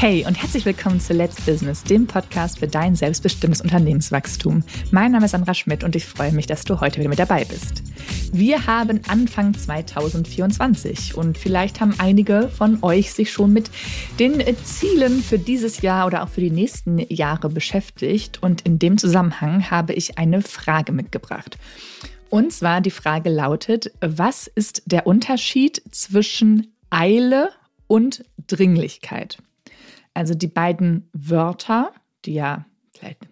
Hey 0.00 0.24
und 0.24 0.40
herzlich 0.40 0.64
willkommen 0.64 1.00
zu 1.00 1.12
Let's 1.12 1.40
Business, 1.40 1.82
dem 1.82 2.06
Podcast 2.06 2.60
für 2.60 2.68
dein 2.68 2.94
selbstbestimmtes 2.94 3.60
Unternehmenswachstum. 3.60 4.62
Mein 4.92 5.10
Name 5.10 5.24
ist 5.24 5.32
Sandra 5.32 5.54
Schmidt 5.54 5.82
und 5.82 5.96
ich 5.96 6.06
freue 6.06 6.30
mich, 6.30 6.46
dass 6.46 6.62
du 6.62 6.78
heute 6.80 7.00
wieder 7.00 7.08
mit 7.08 7.18
dabei 7.18 7.44
bist. 7.44 7.82
Wir 8.32 8.68
haben 8.68 9.00
Anfang 9.08 9.54
2024 9.54 11.16
und 11.16 11.36
vielleicht 11.36 11.80
haben 11.80 11.96
einige 11.98 12.48
von 12.48 12.78
euch 12.82 13.12
sich 13.12 13.32
schon 13.32 13.52
mit 13.52 13.72
den 14.20 14.40
Zielen 14.62 15.20
für 15.20 15.40
dieses 15.40 15.82
Jahr 15.82 16.06
oder 16.06 16.22
auch 16.22 16.28
für 16.28 16.42
die 16.42 16.52
nächsten 16.52 17.00
Jahre 17.12 17.48
beschäftigt 17.48 18.40
und 18.40 18.60
in 18.60 18.78
dem 18.78 18.98
Zusammenhang 18.98 19.68
habe 19.68 19.94
ich 19.94 20.16
eine 20.16 20.42
Frage 20.42 20.92
mitgebracht. 20.92 21.58
Und 22.30 22.52
zwar 22.52 22.80
die 22.80 22.92
Frage 22.92 23.30
lautet, 23.30 23.90
was 24.00 24.46
ist 24.46 24.84
der 24.86 25.08
Unterschied 25.08 25.82
zwischen 25.90 26.72
Eile 26.88 27.50
und 27.88 28.24
Dringlichkeit? 28.46 29.38
Also 30.14 30.34
die 30.34 30.48
beiden 30.48 31.08
Wörter, 31.12 31.92
die 32.24 32.34
ja 32.34 32.66
vielleicht 32.94 33.28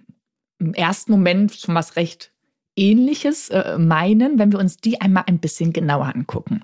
im 0.59 0.75
ersten 0.75 1.13
Moment 1.13 1.55
schon 1.55 1.75
was 1.75 1.97
recht 1.97 2.33
Ähnliches 2.77 3.49
äh, 3.49 3.79
meinen, 3.79 4.39
wenn 4.39 4.53
wir 4.53 4.59
uns 4.59 4.77
die 4.77 5.01
einmal 5.01 5.25
ein 5.27 5.39
bisschen 5.39 5.73
genauer 5.73 6.15
angucken. 6.15 6.63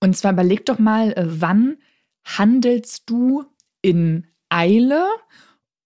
Und 0.00 0.16
zwar 0.16 0.32
überleg 0.32 0.66
doch 0.66 0.78
mal, 0.78 1.12
äh, 1.12 1.24
wann 1.26 1.78
handelst 2.24 3.10
du 3.10 3.44
in 3.82 4.28
Eile 4.48 5.06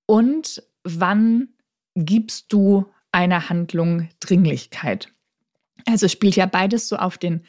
und 0.06 0.62
wann 0.84 1.48
gibst 1.94 2.52
du 2.52 2.86
einer 3.12 3.48
Handlung 3.48 4.08
Dringlichkeit? 4.20 5.12
Also 5.86 6.08
spielt 6.08 6.36
ja 6.36 6.46
beides 6.46 6.88
so 6.88 6.96
auf 6.96 7.16
den 7.16 7.44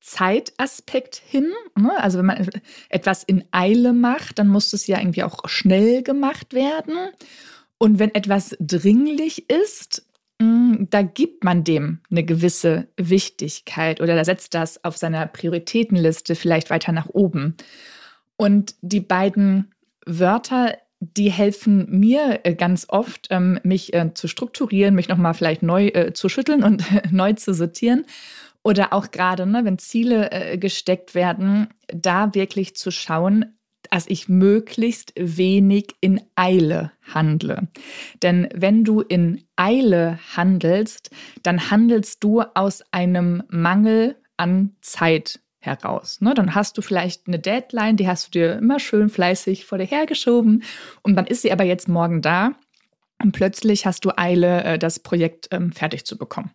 Zeitaspekt 0.00 1.22
hin. 1.26 1.52
Ne? 1.76 1.92
Also 1.98 2.18
wenn 2.18 2.26
man 2.26 2.50
etwas 2.88 3.22
in 3.22 3.44
Eile 3.50 3.92
macht, 3.92 4.38
dann 4.38 4.48
muss 4.48 4.72
es 4.72 4.86
ja 4.86 4.98
irgendwie 4.98 5.22
auch 5.22 5.48
schnell 5.48 6.02
gemacht 6.02 6.54
werden. 6.54 6.96
Und 7.78 7.98
wenn 7.98 8.14
etwas 8.14 8.56
dringlich 8.60 9.48
ist, 9.50 10.06
mm, 10.38 10.84
da 10.90 11.02
gibt 11.02 11.44
man 11.44 11.64
dem 11.64 12.00
eine 12.10 12.24
gewisse 12.24 12.88
Wichtigkeit 12.96 14.00
oder 14.00 14.14
da 14.14 14.24
setzt 14.24 14.54
das 14.54 14.84
auf 14.84 14.96
seiner 14.96 15.26
Prioritätenliste 15.26 16.34
vielleicht 16.34 16.70
weiter 16.70 16.92
nach 16.92 17.08
oben. 17.10 17.56
Und 18.36 18.74
die 18.80 19.00
beiden 19.00 19.74
Wörter, 20.06 20.76
die 21.00 21.30
helfen 21.30 21.86
mir 21.90 22.40
äh, 22.44 22.54
ganz 22.54 22.86
oft, 22.88 23.28
ähm, 23.30 23.60
mich 23.62 23.92
äh, 23.94 24.12
zu 24.14 24.28
strukturieren, 24.28 24.94
mich 24.94 25.08
nochmal 25.08 25.34
vielleicht 25.34 25.62
neu 25.62 25.88
äh, 25.88 26.12
zu 26.14 26.28
schütteln 26.28 26.62
und 26.62 26.84
neu 27.12 27.34
zu 27.34 27.54
sortieren. 27.54 28.06
Oder 28.62 28.92
auch 28.92 29.10
gerade, 29.10 29.46
ne, 29.46 29.64
wenn 29.64 29.78
Ziele 29.78 30.30
äh, 30.32 30.58
gesteckt 30.58 31.14
werden, 31.14 31.68
da 31.88 32.34
wirklich 32.34 32.76
zu 32.76 32.90
schauen, 32.90 33.56
dass 33.90 34.06
ich 34.06 34.28
möglichst 34.28 35.12
wenig 35.16 35.96
in 36.00 36.20
Eile 36.36 36.92
handle. 37.12 37.68
Denn 38.22 38.48
wenn 38.54 38.84
du 38.84 39.00
in 39.00 39.44
Eile 39.56 40.18
handelst, 40.36 41.10
dann 41.42 41.70
handelst 41.70 42.22
du 42.22 42.42
aus 42.54 42.84
einem 42.92 43.42
Mangel 43.48 44.16
an 44.36 44.76
Zeit 44.80 45.40
heraus. 45.58 46.20
Ne? 46.20 46.34
Dann 46.34 46.54
hast 46.54 46.78
du 46.78 46.82
vielleicht 46.82 47.26
eine 47.26 47.38
Deadline, 47.38 47.96
die 47.96 48.08
hast 48.08 48.28
du 48.28 48.30
dir 48.38 48.58
immer 48.58 48.78
schön 48.78 49.08
fleißig 49.08 49.66
vor 49.66 49.78
dir 49.78 49.84
hergeschoben 49.84 50.62
und 51.02 51.16
dann 51.16 51.26
ist 51.26 51.42
sie 51.42 51.52
aber 51.52 51.64
jetzt 51.64 51.88
morgen 51.88 52.22
da 52.22 52.52
und 53.22 53.32
plötzlich 53.32 53.84
hast 53.86 54.04
du 54.04 54.16
Eile, 54.16 54.64
äh, 54.64 54.78
das 54.78 55.00
Projekt 55.00 55.48
ähm, 55.50 55.72
fertig 55.72 56.06
zu 56.06 56.16
bekommen. 56.16 56.50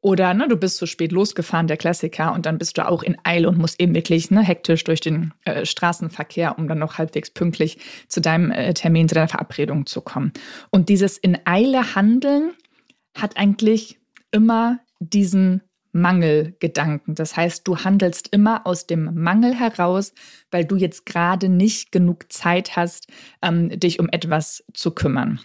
Oder 0.00 0.34
ne, 0.34 0.46
du 0.48 0.56
bist 0.56 0.76
zu 0.76 0.86
spät 0.86 1.12
losgefahren, 1.12 1.66
der 1.66 1.76
Klassiker, 1.76 2.32
und 2.32 2.46
dann 2.46 2.58
bist 2.58 2.78
du 2.78 2.86
auch 2.86 3.02
in 3.02 3.16
Eile 3.24 3.48
und 3.48 3.58
musst 3.58 3.80
eben 3.80 3.94
wirklich 3.94 4.30
ne, 4.30 4.42
hektisch 4.42 4.84
durch 4.84 5.00
den 5.00 5.32
äh, 5.44 5.64
Straßenverkehr, 5.64 6.58
um 6.58 6.68
dann 6.68 6.78
noch 6.78 6.98
halbwegs 6.98 7.30
pünktlich 7.30 7.78
zu 8.08 8.20
deinem 8.20 8.50
äh, 8.50 8.72
Termin, 8.74 9.08
zu 9.08 9.14
deiner 9.14 9.28
Verabredung 9.28 9.86
zu 9.86 10.00
kommen. 10.00 10.32
Und 10.70 10.88
dieses 10.88 11.18
in 11.18 11.38
Eile 11.44 11.94
handeln 11.94 12.52
hat 13.14 13.36
eigentlich 13.36 13.98
immer 14.30 14.78
diesen 15.00 15.62
Mangelgedanken. 15.96 17.14
Das 17.14 17.36
heißt, 17.36 17.66
du 17.66 17.78
handelst 17.78 18.28
immer 18.28 18.66
aus 18.66 18.86
dem 18.86 19.14
Mangel 19.14 19.54
heraus, 19.54 20.12
weil 20.50 20.64
du 20.64 20.76
jetzt 20.76 21.06
gerade 21.06 21.48
nicht 21.48 21.90
genug 21.90 22.30
Zeit 22.30 22.76
hast, 22.76 23.08
ähm, 23.42 23.70
dich 23.80 23.98
um 23.98 24.08
etwas 24.10 24.62
zu 24.74 24.90
kümmern. 24.90 25.40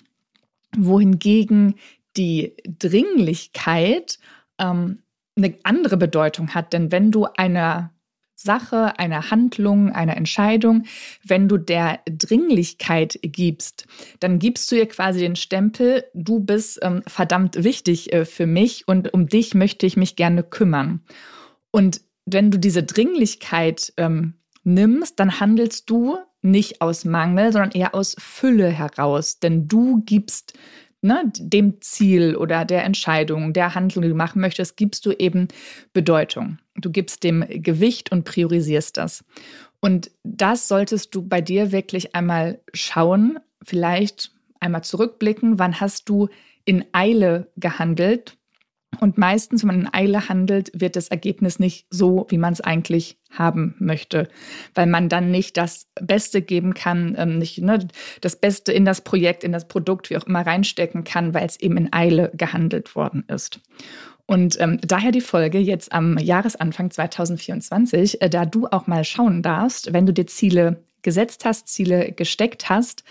Wohingegen 0.76 1.76
die 2.18 2.56
Dringlichkeit 2.66 4.20
ähm, 4.62 5.00
eine 5.36 5.56
andere 5.64 5.98
Bedeutung 5.98 6.54
hat. 6.54 6.74
Denn 6.74 6.92
wenn 6.92 7.12
du 7.12 7.26
einer 7.36 7.92
Sache, 8.36 8.98
einer 8.98 9.30
Handlung, 9.30 9.92
einer 9.92 10.18
Entscheidung, 10.18 10.84
wenn 11.24 11.48
du 11.48 11.58
der 11.58 12.00
Dringlichkeit 12.06 13.20
gibst, 13.22 13.86
dann 14.20 14.40
gibst 14.40 14.72
du 14.72 14.76
ihr 14.76 14.88
quasi 14.88 15.20
den 15.20 15.36
Stempel, 15.36 16.06
du 16.14 16.40
bist 16.40 16.80
ähm, 16.82 17.04
verdammt 17.08 17.64
wichtig 17.64 18.14
äh, 18.14 18.26
für 18.26 18.48
mich 18.48 18.88
und 18.88 19.14
um 19.14 19.28
dich 19.28 19.54
möchte 19.54 19.86
ich 19.86 19.98
mich 19.98 20.16
gerne 20.16 20.44
kümmern. 20.44 21.02
Und 21.72 22.02
wenn 22.26 22.52
du 22.52 22.58
diese 22.58 22.84
Dringlichkeit 22.84 23.94
ähm, 23.98 24.36
nimmst, 24.64 25.20
dann 25.20 25.40
handelst 25.40 25.90
du 25.90 26.18
nicht 26.42 26.82
aus 26.82 27.06
Mangel, 27.06 27.52
sondern 27.52 27.72
eher 27.72 27.94
aus 27.94 28.16
Fülle 28.18 28.70
heraus, 28.70 29.40
denn 29.40 29.68
du 29.68 30.02
gibst 30.04 30.54
ne, 31.02 31.32
dem 31.38 31.82
Ziel 31.82 32.36
oder 32.36 32.66
der 32.66 32.84
Entscheidung, 32.84 33.54
der 33.54 33.76
Handlung, 33.76 34.04
die 34.04 34.10
du 34.10 34.16
machen 34.16 34.42
möchtest, 34.42 34.78
gibst 34.78 35.06
du 35.06 35.12
eben 35.12 35.48
Bedeutung. 35.94 36.60
Du 36.76 36.92
gibst 36.92 37.24
dem 37.24 37.46
Gewicht 37.48 38.12
und 38.12 38.24
priorisierst 38.24 38.98
das. 38.98 39.24
Und 39.80 40.12
das 40.24 40.68
solltest 40.68 41.14
du 41.16 41.24
bei 41.28 41.42
dir 41.42 41.72
wirklich 41.72 42.16
einmal 42.16 42.60
schauen, 42.74 43.40
vielleicht 43.64 44.32
einmal 44.60 44.84
zurückblicken, 44.84 45.60
wann 45.60 45.80
hast 45.80 46.08
du 46.08 46.30
in 46.66 46.86
Eile 46.92 47.52
gehandelt 47.58 48.38
und 49.00 49.18
meistens, 49.18 49.64
wenn 49.64 49.68
man 49.68 49.80
in 49.82 49.94
Eile 49.94 50.28
handelt, 50.28 50.72
wird 50.74 50.96
das 50.96 51.08
Ergebnis 51.08 51.60
nicht 51.60 51.88
so, 51.90 52.26
wie 52.30 52.38
man 52.38 52.54
es 52.54 52.62
eigentlich 52.62 53.18
haben 53.32 53.76
möchte, 53.80 54.28
weil 54.76 54.86
man 54.86 55.08
dann 55.08 55.32
nicht 55.32 55.56
das 55.56 55.88
Beste 56.00 56.42
geben 56.42 56.74
kann, 56.74 57.16
ähm, 57.18 57.38
nicht 57.38 57.60
ne, 57.60 57.88
das 58.20 58.36
Beste 58.36 58.74
in 58.74 58.84
das 58.84 59.02
Projekt, 59.02 59.44
in 59.44 59.54
das 59.54 59.68
Produkt, 59.68 60.10
wie 60.10 60.18
auch 60.18 60.28
immer 60.28 60.46
reinstecken 60.46 61.06
kann, 61.06 61.34
weil 61.34 61.46
es 61.46 61.60
eben 61.60 61.78
in 61.78 61.94
Eile 61.94 62.32
gehandelt 62.36 62.96
worden 62.96 63.24
ist. 63.28 63.62
Und 64.26 64.60
ähm, 64.60 64.80
daher 64.82 65.12
die 65.12 65.22
Folge 65.22 65.58
jetzt 65.58 65.92
am 65.94 66.18
Jahresanfang 66.18 66.92
2024, 66.92 68.22
äh, 68.22 68.30
da 68.30 68.46
du 68.46 68.68
auch 68.68 68.88
mal 68.88 69.04
schauen 69.04 69.42
darfst, 69.42 69.94
wenn 69.94 70.06
du 70.06 70.14
dir 70.14 70.28
Ziele 70.28 70.84
gesetzt 71.02 71.46
hast, 71.46 71.68
Ziele 71.70 72.12
gesteckt 72.12 72.70
hast, 72.70 73.04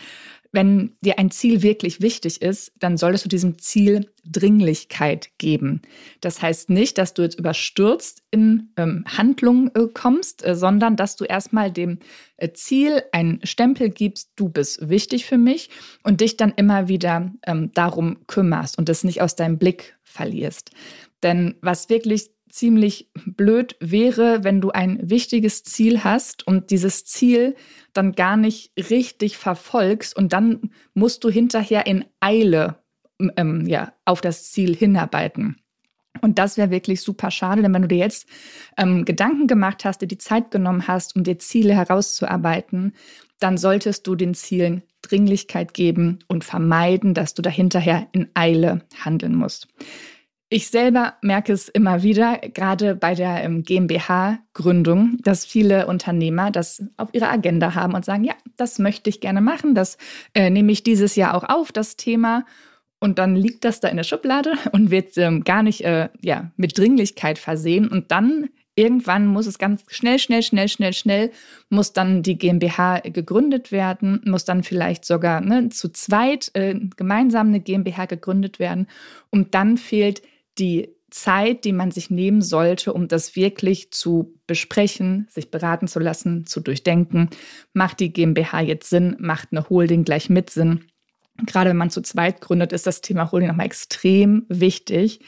wenn 0.52 0.96
dir 1.00 1.18
ein 1.18 1.30
Ziel 1.30 1.62
wirklich 1.62 2.00
wichtig 2.00 2.42
ist, 2.42 2.72
dann 2.78 2.96
solltest 2.96 3.24
du 3.24 3.28
diesem 3.28 3.58
Ziel 3.58 4.10
Dringlichkeit 4.24 5.30
geben. 5.38 5.82
Das 6.20 6.42
heißt 6.42 6.70
nicht, 6.70 6.98
dass 6.98 7.14
du 7.14 7.22
jetzt 7.22 7.38
überstürzt 7.38 8.22
in 8.30 8.70
ähm, 8.76 9.04
Handlungen 9.06 9.70
äh, 9.74 9.86
kommst, 9.92 10.44
äh, 10.44 10.54
sondern 10.54 10.96
dass 10.96 11.16
du 11.16 11.24
erstmal 11.24 11.70
dem 11.70 11.98
äh, 12.36 12.52
Ziel 12.52 13.02
einen 13.12 13.40
Stempel 13.44 13.90
gibst, 13.90 14.32
du 14.36 14.48
bist 14.48 14.88
wichtig 14.88 15.24
für 15.24 15.38
mich 15.38 15.70
und 16.02 16.20
dich 16.20 16.36
dann 16.36 16.52
immer 16.56 16.88
wieder 16.88 17.32
ähm, 17.46 17.70
darum 17.74 18.18
kümmerst 18.26 18.76
und 18.76 18.88
das 18.88 19.04
nicht 19.04 19.22
aus 19.22 19.36
deinem 19.36 19.58
Blick 19.58 19.96
verlierst. 20.02 20.70
Denn 21.22 21.56
was 21.60 21.88
wirklich 21.88 22.30
ziemlich 22.50 23.10
blöd 23.26 23.76
wäre, 23.80 24.44
wenn 24.44 24.60
du 24.60 24.70
ein 24.70 24.98
wichtiges 25.02 25.62
Ziel 25.64 26.04
hast 26.04 26.46
und 26.46 26.70
dieses 26.70 27.04
Ziel 27.04 27.56
dann 27.92 28.12
gar 28.12 28.36
nicht 28.36 28.72
richtig 28.76 29.36
verfolgst 29.36 30.16
und 30.16 30.32
dann 30.32 30.70
musst 30.94 31.24
du 31.24 31.30
hinterher 31.30 31.86
in 31.86 32.04
Eile 32.20 32.76
ähm, 33.36 33.66
ja, 33.66 33.92
auf 34.04 34.20
das 34.20 34.50
Ziel 34.50 34.74
hinarbeiten. 34.74 35.56
Und 36.22 36.38
das 36.38 36.56
wäre 36.56 36.70
wirklich 36.70 37.00
super 37.00 37.30
schade, 37.30 37.62
denn 37.62 37.72
wenn 37.72 37.82
du 37.82 37.88
dir 37.88 37.98
jetzt 37.98 38.26
ähm, 38.76 39.04
Gedanken 39.04 39.46
gemacht 39.46 39.84
hast, 39.84 40.02
dir 40.02 40.08
die 40.08 40.18
Zeit 40.18 40.50
genommen 40.50 40.86
hast, 40.86 41.16
um 41.16 41.24
dir 41.24 41.38
Ziele 41.38 41.74
herauszuarbeiten, 41.74 42.94
dann 43.38 43.56
solltest 43.56 44.06
du 44.06 44.14
den 44.16 44.34
Zielen 44.34 44.82
Dringlichkeit 45.02 45.72
geben 45.72 46.18
und 46.28 46.44
vermeiden, 46.44 47.14
dass 47.14 47.34
du 47.34 47.42
dahinterher 47.42 48.06
in 48.12 48.28
Eile 48.34 48.82
handeln 49.02 49.34
musst. 49.34 49.68
Ich 50.52 50.68
selber 50.68 51.14
merke 51.22 51.52
es 51.52 51.68
immer 51.68 52.02
wieder, 52.02 52.38
gerade 52.38 52.96
bei 52.96 53.14
der 53.14 53.44
ähm, 53.44 53.62
GmbH-Gründung, 53.62 55.18
dass 55.22 55.46
viele 55.46 55.86
Unternehmer 55.86 56.50
das 56.50 56.82
auf 56.96 57.10
ihrer 57.12 57.30
Agenda 57.30 57.76
haben 57.76 57.94
und 57.94 58.04
sagen, 58.04 58.24
ja, 58.24 58.34
das 58.56 58.80
möchte 58.80 59.10
ich 59.10 59.20
gerne 59.20 59.40
machen, 59.42 59.76
das 59.76 59.96
äh, 60.34 60.50
nehme 60.50 60.72
ich 60.72 60.82
dieses 60.82 61.14
Jahr 61.14 61.36
auch 61.36 61.44
auf, 61.44 61.70
das 61.70 61.94
Thema. 61.94 62.44
Und 62.98 63.20
dann 63.20 63.36
liegt 63.36 63.64
das 63.64 63.78
da 63.78 63.86
in 63.86 63.96
der 63.96 64.02
Schublade 64.02 64.54
und 64.72 64.90
wird 64.90 65.16
ähm, 65.18 65.44
gar 65.44 65.62
nicht 65.62 65.82
äh, 65.84 66.08
ja, 66.20 66.50
mit 66.56 66.76
Dringlichkeit 66.76 67.38
versehen. 67.38 67.86
Und 67.86 68.10
dann 68.10 68.48
irgendwann 68.74 69.28
muss 69.28 69.46
es 69.46 69.56
ganz 69.56 69.84
schnell, 69.86 70.18
schnell, 70.18 70.42
schnell, 70.42 70.68
schnell, 70.68 70.92
schnell, 70.94 71.30
muss 71.68 71.92
dann 71.92 72.24
die 72.24 72.36
GmbH 72.36 72.98
gegründet 73.04 73.70
werden, 73.70 74.20
muss 74.24 74.46
dann 74.46 74.64
vielleicht 74.64 75.04
sogar 75.04 75.40
ne, 75.42 75.68
zu 75.68 75.92
zweit 75.92 76.50
äh, 76.54 76.74
gemeinsam 76.96 77.48
eine 77.48 77.60
GmbH 77.60 78.06
gegründet 78.06 78.58
werden. 78.58 78.88
Und 79.30 79.54
dann 79.54 79.78
fehlt 79.78 80.22
die 80.60 80.94
Zeit, 81.10 81.64
die 81.64 81.72
man 81.72 81.90
sich 81.90 82.10
nehmen 82.10 82.40
sollte, 82.40 82.92
um 82.92 83.08
das 83.08 83.34
wirklich 83.34 83.90
zu 83.90 84.34
besprechen, 84.46 85.26
sich 85.28 85.50
beraten 85.50 85.88
zu 85.88 85.98
lassen, 85.98 86.46
zu 86.46 86.60
durchdenken. 86.60 87.30
Macht 87.72 88.00
die 88.00 88.12
GmbH 88.12 88.60
jetzt 88.60 88.90
Sinn? 88.90 89.16
Macht 89.18 89.48
eine 89.50 89.68
Holding 89.68 90.04
gleich 90.04 90.30
mit 90.30 90.50
Sinn? 90.50 90.86
Gerade 91.46 91.70
wenn 91.70 91.76
man 91.76 91.90
zu 91.90 92.02
zweit 92.02 92.40
gründet, 92.40 92.72
ist 92.72 92.86
das 92.86 93.00
Thema 93.00 93.32
Holding 93.32 93.48
nochmal 93.48 93.66
extrem 93.66 94.44
wichtig. 94.48 95.20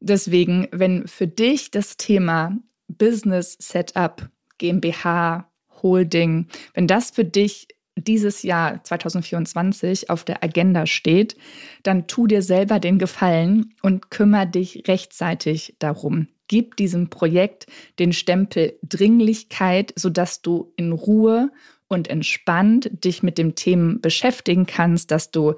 Deswegen, 0.00 0.66
wenn 0.72 1.06
für 1.06 1.26
dich 1.26 1.70
das 1.70 1.96
Thema 1.96 2.56
Business 2.88 3.56
Setup, 3.60 4.28
GmbH, 4.58 5.50
Holding, 5.82 6.48
wenn 6.74 6.86
das 6.86 7.10
für 7.10 7.24
dich 7.24 7.68
dieses 8.04 8.42
Jahr 8.42 8.82
2024 8.82 10.10
auf 10.10 10.24
der 10.24 10.42
Agenda 10.42 10.86
steht, 10.86 11.36
dann 11.82 12.06
tu 12.06 12.26
dir 12.26 12.42
selber 12.42 12.80
den 12.80 12.98
Gefallen 12.98 13.74
und 13.82 14.10
kümmere 14.10 14.46
dich 14.46 14.84
rechtzeitig 14.88 15.76
darum. 15.78 16.28
Gib 16.48 16.76
diesem 16.76 17.10
Projekt 17.10 17.66
den 17.98 18.12
Stempel 18.12 18.78
Dringlichkeit, 18.82 19.92
sodass 19.96 20.42
du 20.42 20.72
in 20.76 20.92
Ruhe 20.92 21.52
und 21.90 22.08
entspannt 22.08 22.88
dich 23.04 23.24
mit 23.24 23.36
dem 23.36 23.56
Themen 23.56 24.00
beschäftigen 24.00 24.64
kannst, 24.64 25.10
dass 25.10 25.32
du 25.32 25.54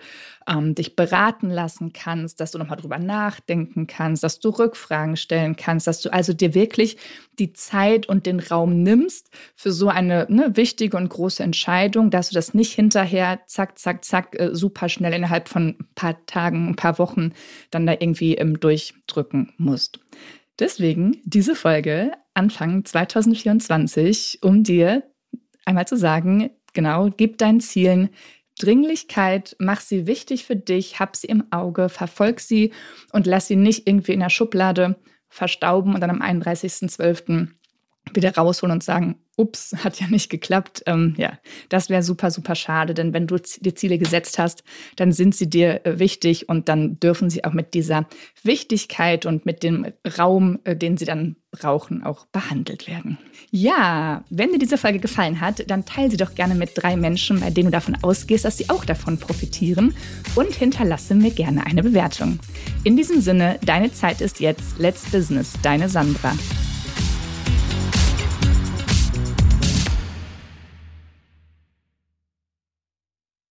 ähm, 0.48 0.74
dich 0.74 0.96
beraten 0.96 1.50
lassen 1.50 1.92
kannst, 1.92 2.40
dass 2.40 2.52
du 2.52 2.58
nochmal 2.58 2.78
drüber 2.78 2.98
nachdenken 2.98 3.86
kannst, 3.86 4.24
dass 4.24 4.40
du 4.40 4.48
Rückfragen 4.48 5.18
stellen 5.18 5.56
kannst, 5.56 5.86
dass 5.86 6.00
du 6.00 6.10
also 6.10 6.32
dir 6.32 6.54
wirklich 6.54 6.96
die 7.38 7.52
Zeit 7.52 8.08
und 8.08 8.24
den 8.24 8.40
Raum 8.40 8.82
nimmst 8.82 9.28
für 9.54 9.72
so 9.72 9.88
eine 9.88 10.26
ne, 10.30 10.56
wichtige 10.56 10.96
und 10.96 11.10
große 11.10 11.42
Entscheidung, 11.42 12.10
dass 12.10 12.30
du 12.30 12.34
das 12.34 12.54
nicht 12.54 12.72
hinterher 12.72 13.40
zack, 13.46 13.78
zack, 13.78 14.02
zack, 14.02 14.34
äh, 14.40 14.54
super 14.54 14.88
schnell 14.88 15.12
innerhalb 15.12 15.50
von 15.50 15.76
ein 15.78 15.88
paar 15.94 16.24
Tagen, 16.24 16.68
ein 16.68 16.76
paar 16.76 16.98
Wochen 16.98 17.32
dann 17.70 17.86
da 17.86 17.92
irgendwie 17.92 18.36
ähm, 18.36 18.58
durchdrücken 18.58 19.52
musst. 19.58 20.00
Deswegen 20.58 21.20
diese 21.24 21.54
Folge 21.54 22.12
Anfang 22.32 22.86
2024, 22.86 24.38
um 24.40 24.62
dir 24.62 25.02
einmal 25.64 25.86
zu 25.86 25.96
sagen, 25.96 26.50
genau, 26.72 27.10
gib 27.10 27.38
deinen 27.38 27.60
Zielen 27.60 28.10
Dringlichkeit, 28.58 29.56
mach 29.58 29.80
sie 29.80 30.06
wichtig 30.06 30.44
für 30.44 30.56
dich, 30.56 31.00
hab 31.00 31.16
sie 31.16 31.26
im 31.26 31.50
Auge, 31.50 31.88
verfolg 31.88 32.40
sie 32.40 32.72
und 33.12 33.26
lass 33.26 33.46
sie 33.46 33.56
nicht 33.56 33.88
irgendwie 33.88 34.12
in 34.12 34.20
der 34.20 34.30
Schublade 34.30 34.96
verstauben 35.28 35.94
und 35.94 36.00
dann 36.00 36.10
am 36.10 36.20
31.12. 36.20 37.48
wieder 38.12 38.34
rausholen 38.34 38.72
und 38.72 38.84
sagen, 38.84 39.21
ups, 39.36 39.74
hat 39.84 40.00
ja 40.00 40.06
nicht 40.08 40.30
geklappt. 40.30 40.82
Ähm, 40.86 41.14
ja, 41.16 41.38
das 41.68 41.88
wäre 41.88 42.02
super, 42.02 42.30
super 42.30 42.54
schade, 42.54 42.94
denn 42.94 43.12
wenn 43.12 43.26
du 43.26 43.36
dir 43.60 43.74
Ziele 43.74 43.98
gesetzt 43.98 44.38
hast, 44.38 44.64
dann 44.96 45.12
sind 45.12 45.34
sie 45.34 45.48
dir 45.48 45.84
äh, 45.86 45.98
wichtig 45.98 46.48
und 46.48 46.68
dann 46.68 46.98
dürfen 47.00 47.30
sie 47.30 47.44
auch 47.44 47.52
mit 47.52 47.74
dieser 47.74 48.06
Wichtigkeit 48.42 49.26
und 49.26 49.46
mit 49.46 49.62
dem 49.62 49.86
Raum, 50.18 50.58
äh, 50.64 50.76
den 50.76 50.96
sie 50.96 51.04
dann 51.04 51.36
brauchen, 51.52 52.02
auch 52.02 52.26
behandelt 52.26 52.88
werden. 52.88 53.18
Ja, 53.50 54.24
wenn 54.30 54.52
dir 54.52 54.58
diese 54.58 54.78
Folge 54.78 54.98
gefallen 54.98 55.40
hat, 55.40 55.70
dann 55.70 55.84
teile 55.84 56.10
sie 56.10 56.16
doch 56.16 56.34
gerne 56.34 56.54
mit 56.54 56.70
drei 56.74 56.96
Menschen, 56.96 57.40
bei 57.40 57.50
denen 57.50 57.66
du 57.66 57.72
davon 57.72 57.96
ausgehst, 58.02 58.44
dass 58.44 58.56
sie 58.56 58.70
auch 58.70 58.86
davon 58.86 59.18
profitieren 59.18 59.94
und 60.34 60.52
hinterlasse 60.54 61.14
mir 61.14 61.30
gerne 61.30 61.66
eine 61.66 61.82
Bewertung. 61.82 62.38
In 62.84 62.96
diesem 62.96 63.20
Sinne, 63.20 63.58
deine 63.64 63.92
Zeit 63.92 64.22
ist 64.22 64.40
jetzt. 64.40 64.78
Let's 64.78 65.04
Business, 65.10 65.52
deine 65.62 65.90
Sandra. 65.90 66.32